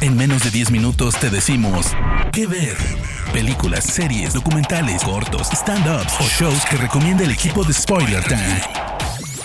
[0.00, 1.86] En menos de 10 minutos te decimos
[2.32, 2.76] qué ver.
[3.32, 8.60] Películas, series, documentales, cortos, stand-ups o shows que recomienda el equipo de Spoiler Time.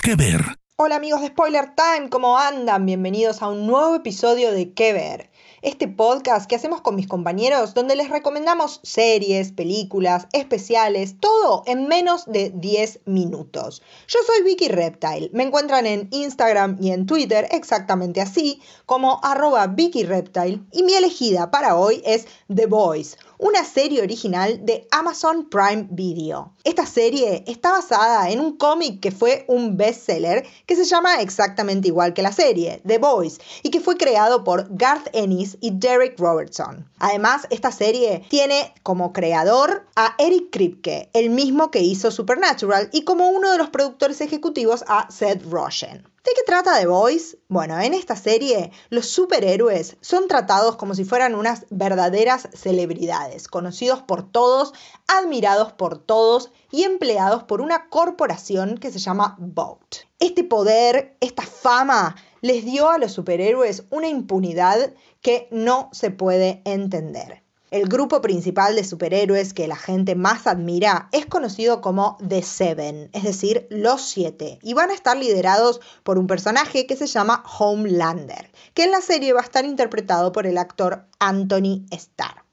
[0.02, 0.44] ¿Qué ver?
[0.78, 2.86] Hola amigos de Spoiler Time, ¿cómo andan?
[2.86, 5.30] Bienvenidos a un nuevo episodio de ¿Qué ver?
[5.62, 11.88] Este podcast que hacemos con mis compañeros donde les recomendamos series, películas, especiales, todo en
[11.88, 13.82] menos de 10 minutos.
[14.08, 19.68] Yo soy Vicky Reptile, me encuentran en Instagram y en Twitter exactamente así como arroba
[19.68, 25.50] Vicky Reptile y mi elegida para hoy es The Voice una serie original de Amazon
[25.50, 26.54] Prime Video.
[26.66, 31.88] Esta serie está basada en un cómic que fue un bestseller que se llama exactamente
[31.88, 36.20] igual que la serie, The Boys, y que fue creado por Garth Ennis y Derek
[36.20, 36.90] Robertson.
[37.00, 43.04] Además, esta serie tiene como creador a Eric Kripke, el mismo que hizo Supernatural, y
[43.04, 46.04] como uno de los productores ejecutivos a Seth Rogen.
[46.26, 47.40] ¿De qué trata The Voice?
[47.48, 54.02] Bueno, en esta serie los superhéroes son tratados como si fueran unas verdaderas celebridades, conocidos
[54.02, 54.74] por todos,
[55.08, 60.10] admirados por todos y empleados por una corporación que se llama Vogt.
[60.20, 66.62] Este poder, esta fama, les dio a los superhéroes una impunidad que no se puede
[66.66, 67.44] entender.
[67.72, 73.12] El grupo principal de superhéroes que la gente más admira es conocido como The Seven,
[73.14, 77.44] es decir, los siete, y van a estar liderados por un personaje que se llama
[77.60, 82.44] Homelander, que en la serie va a estar interpretado por el actor Anthony Starr.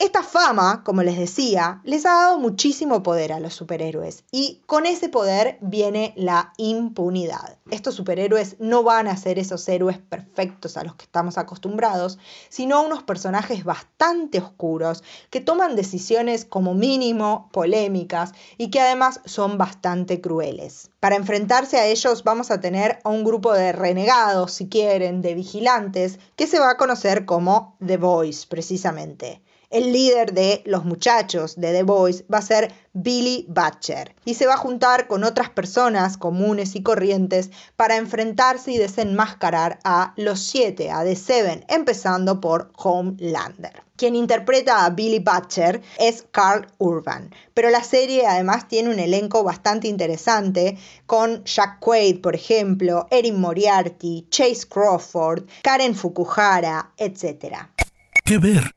[0.00, 4.86] Esta fama, como les decía, les ha dado muchísimo poder a los superhéroes y con
[4.86, 7.58] ese poder viene la impunidad.
[7.70, 12.82] Estos superhéroes no van a ser esos héroes perfectos a los que estamos acostumbrados, sino
[12.82, 20.20] unos personajes bastante oscuros que toman decisiones como mínimo polémicas y que además son bastante
[20.20, 20.90] crueles.
[20.98, 25.34] Para enfrentarse a ellos vamos a tener a un grupo de renegados, si quieren, de
[25.34, 29.43] vigilantes, que se va a conocer como The Boys precisamente.
[29.74, 34.46] El líder de los muchachos de The Boys va a ser Billy Butcher y se
[34.46, 40.38] va a juntar con otras personas comunes y corrientes para enfrentarse y desenmascarar a los
[40.38, 43.82] siete, a The Seven, empezando por Homelander.
[43.96, 49.42] Quien interpreta a Billy Butcher es Carl Urban, pero la serie además tiene un elenco
[49.42, 57.56] bastante interesante con Jack Quaid, por ejemplo, Erin Moriarty, Chase Crawford, Karen Fukuhara, etc.
[58.24, 58.70] ¿Qué ver?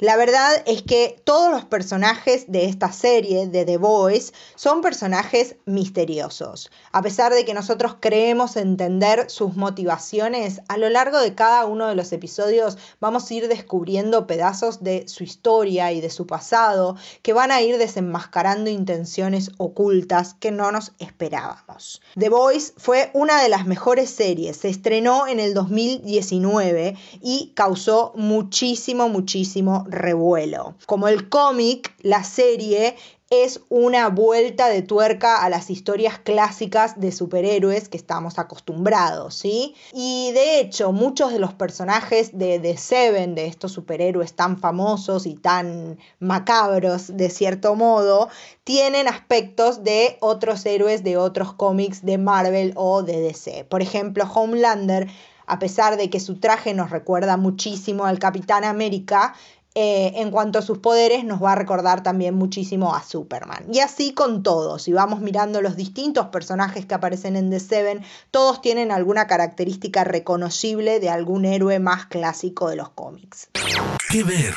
[0.00, 5.54] La verdad es que todos los personajes de esta serie de The Boys son personajes
[5.66, 6.72] misteriosos.
[6.90, 11.86] A pesar de que nosotros creemos entender sus motivaciones, a lo largo de cada uno
[11.86, 16.96] de los episodios vamos a ir descubriendo pedazos de su historia y de su pasado
[17.22, 22.02] que van a ir desenmascarando intenciones ocultas que no nos esperábamos.
[22.18, 28.12] The Boys fue una de las mejores series, se estrenó en el 2019 y causó
[28.16, 30.76] muchísimo, muchísimo revuelo.
[30.86, 32.96] Como el cómic, la serie
[33.30, 39.74] es una vuelta de tuerca a las historias clásicas de superhéroes que estamos acostumbrados, ¿sí?
[39.92, 45.26] Y de hecho, muchos de los personajes de The Seven, de estos superhéroes tan famosos
[45.26, 48.28] y tan macabros, de cierto modo,
[48.62, 53.64] tienen aspectos de otros héroes de otros cómics de Marvel o de DC.
[53.64, 55.08] Por ejemplo, Homelander
[55.46, 59.34] a pesar de que su traje nos recuerda muchísimo al Capitán América,
[59.76, 63.66] eh, en cuanto a sus poderes, nos va a recordar también muchísimo a Superman.
[63.72, 68.02] Y así con todos, si vamos mirando los distintos personajes que aparecen en The Seven,
[68.30, 73.48] todos tienen alguna característica reconocible de algún héroe más clásico de los cómics.
[74.10, 74.54] ¿Qué ver?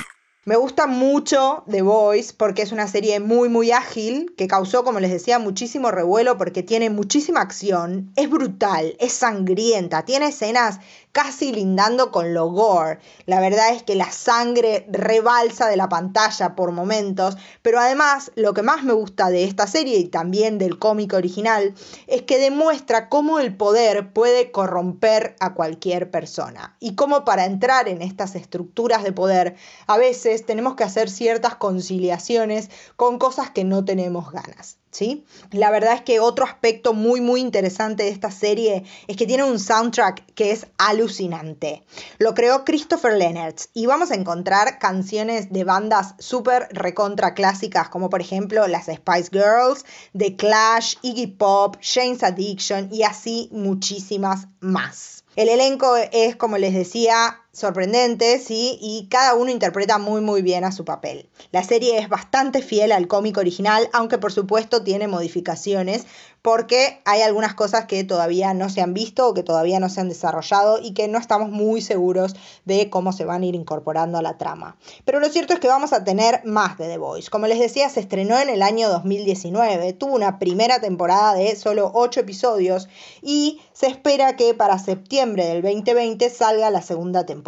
[0.47, 5.01] Me gusta mucho The Voice porque es una serie muy muy ágil que causó, como
[5.01, 10.79] les decía, muchísimo revuelo porque tiene muchísima acción, es brutal, es sangrienta, tiene escenas
[11.17, 12.99] casi lindando con lo gore.
[13.25, 18.53] La verdad es que la sangre rebalsa de la pantalla por momentos, pero además lo
[18.53, 21.73] que más me gusta de esta serie y también del cómic original
[22.05, 27.89] es que demuestra cómo el poder puede corromper a cualquier persona y cómo para entrar
[27.89, 29.55] en estas estructuras de poder
[29.87, 34.77] a veces tenemos que hacer ciertas conciliaciones con cosas que no tenemos ganas.
[34.89, 35.25] ¿Sí?
[35.51, 39.43] La verdad es que otro aspecto muy muy interesante de esta serie es que tiene
[39.43, 41.83] un soundtrack que es alucinante.
[42.17, 48.09] Lo creó Christopher Leonard y vamos a encontrar canciones de bandas súper recontra clásicas como
[48.09, 49.85] por ejemplo las Spice Girls,
[50.17, 55.17] The Clash, Iggy Pop, Jane's Addiction y así muchísimas más.
[55.37, 60.71] El elenco es, como les decía, sorprendentes y cada uno interpreta muy muy bien a
[60.71, 61.27] su papel.
[61.51, 66.05] La serie es bastante fiel al cómic original, aunque por supuesto tiene modificaciones
[66.43, 70.01] porque hay algunas cosas que todavía no se han visto o que todavía no se
[70.01, 74.17] han desarrollado y que no estamos muy seguros de cómo se van a ir incorporando
[74.17, 74.77] a la trama.
[75.03, 77.29] Pero lo cierto es que vamos a tener más de The Voice.
[77.29, 81.91] Como les decía, se estrenó en el año 2019, tuvo una primera temporada de solo
[81.93, 82.87] 8 episodios
[83.21, 87.46] y se espera que para septiembre del 2020 salga la segunda temporada.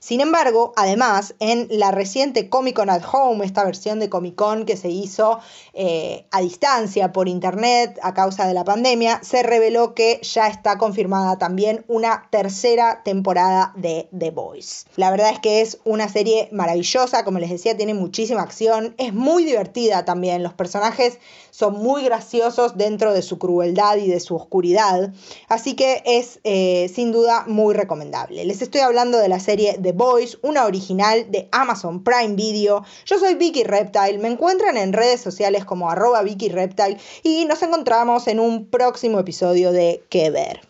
[0.00, 4.64] Sin embargo, además, en la reciente Comic Con at Home, esta versión de Comic Con
[4.64, 5.40] que se hizo
[5.74, 10.78] eh, a distancia por internet, a causa de la pandemia, se reveló que ya está
[10.78, 14.86] confirmada también una tercera temporada de The Boys.
[14.96, 19.12] La verdad es que es una serie maravillosa, como les decía, tiene muchísima acción, es
[19.12, 21.18] muy divertida también, los personajes
[21.50, 25.12] son muy graciosos dentro de su crueldad y de su oscuridad,
[25.48, 28.44] así que es eh, sin duda muy recomendable.
[28.44, 32.84] Les estoy hablando de la serie The Boys, una original de Amazon Prime Video.
[33.06, 37.62] Yo soy Vicky Reptile, me encuentran en redes sociales como arroba Vicky Reptile y nos
[37.62, 40.60] encontramos en un próximo episodio de Que Ver.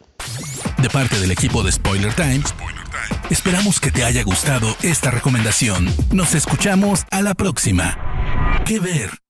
[0.82, 2.42] De parte del equipo de Spoiler Time,
[3.30, 5.92] esperamos que te haya gustado esta recomendación.
[6.12, 7.98] Nos escuchamos a la próxima.
[8.64, 9.27] Que Ver.